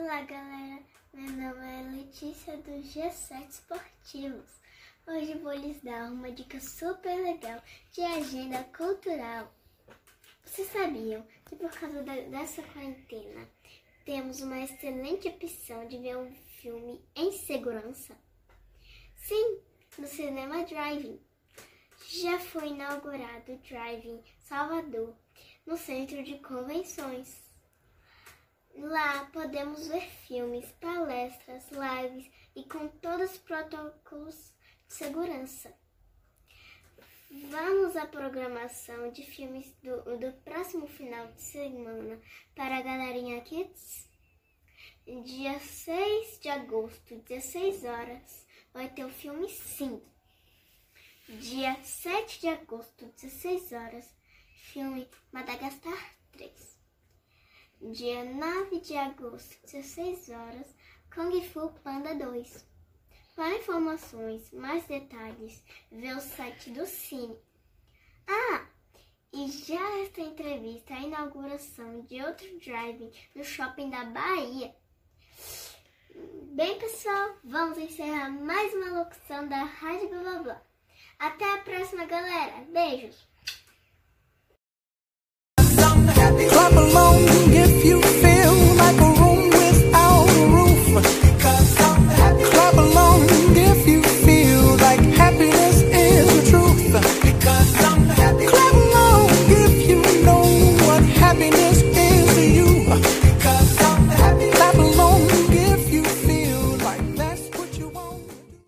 Olá 0.00 0.20
galera, 0.22 0.78
meu 1.12 1.32
nome 1.32 1.66
é 1.66 1.96
Letícia 1.96 2.56
do 2.58 2.70
G7 2.70 3.48
Esportivos. 3.48 4.48
Hoje 5.08 5.38
vou 5.38 5.52
lhes 5.52 5.82
dar 5.82 6.12
uma 6.12 6.30
dica 6.30 6.60
super 6.60 7.16
legal 7.16 7.60
de 7.90 8.02
agenda 8.02 8.62
cultural. 8.76 9.52
Vocês 10.44 10.70
sabiam 10.70 11.26
que 11.46 11.56
por 11.56 11.70
causa 11.72 12.00
da, 12.04 12.14
dessa 12.14 12.62
quarentena 12.62 13.48
temos 14.04 14.40
uma 14.40 14.60
excelente 14.60 15.26
opção 15.26 15.88
de 15.88 15.98
ver 15.98 16.16
um 16.16 16.32
filme 16.60 17.04
em 17.16 17.32
segurança? 17.32 18.16
Sim, 19.16 19.58
no 19.98 20.06
Cinema 20.06 20.64
Driving. 20.64 21.18
Já 22.10 22.38
foi 22.38 22.68
inaugurado 22.68 23.52
o 23.52 23.58
Driving 23.58 24.24
Salvador, 24.40 25.14
no 25.66 25.76
Centro 25.76 26.24
de 26.24 26.38
Convenções. 26.38 27.52
Lá 28.74 29.26
podemos 29.26 29.88
ver 29.88 30.08
filmes, 30.26 30.64
palestras, 30.80 31.66
lives 31.70 32.30
e 32.56 32.64
com 32.64 32.88
todos 32.88 33.32
os 33.32 33.38
protocolos 33.40 34.54
de 34.86 34.94
segurança. 34.94 35.70
Vamos 37.50 37.94
à 37.94 38.06
programação 38.06 39.12
de 39.12 39.22
filmes 39.22 39.70
do, 39.82 40.16
do 40.16 40.32
próximo 40.44 40.86
final 40.86 41.26
de 41.32 41.42
semana 41.42 42.18
para 42.54 42.78
a 42.78 42.82
Galerinha 42.82 43.42
Kids? 43.42 44.08
Dia 45.26 45.60
6 45.60 46.40
de 46.40 46.48
agosto, 46.48 47.16
16 47.16 47.84
horas, 47.84 48.46
vai 48.72 48.88
ter 48.88 49.04
o 49.04 49.10
filme 49.10 49.46
Sim. 49.50 50.02
Dia 51.28 51.76
7 51.84 52.40
de 52.40 52.48
agosto, 52.48 53.04
16 53.20 53.72
horas, 53.72 54.16
filme 54.72 55.06
Madagascar 55.30 56.16
3. 56.32 56.78
Dia 57.92 58.24
9 58.24 58.80
de 58.80 58.96
agosto, 58.96 59.60
16 59.66 60.30
horas, 60.30 60.74
Kung 61.14 61.38
Fu 61.42 61.68
Panda 61.84 62.14
2. 62.14 62.64
Para 63.36 63.58
informações, 63.58 64.50
mais 64.52 64.86
detalhes, 64.86 65.62
vê 65.92 66.14
o 66.14 66.20
site 66.20 66.70
do 66.70 66.86
Cine. 66.86 67.38
Ah, 68.26 68.66
e 69.30 69.48
já 69.48 69.98
esta 70.00 70.22
entrevista 70.22 70.94
a 70.94 71.00
inauguração 71.00 72.00
de 72.06 72.22
outro 72.22 72.58
driving 72.58 73.12
no 73.34 73.44
shopping 73.44 73.90
da 73.90 74.02
Bahia. 74.06 74.74
Bem, 76.54 76.78
pessoal, 76.78 77.36
vamos 77.44 77.76
encerrar 77.76 78.30
mais 78.30 78.72
uma 78.72 79.00
locução 79.00 79.46
da 79.46 79.62
Rádio 79.64 80.08
Blá 80.08 80.22
Blá 80.22 80.42
Blá. 80.42 80.68
Até 81.18 81.44
a 81.52 81.58
próxima, 81.58 82.04
galera. 82.04 82.64
Beijos! 82.72 83.26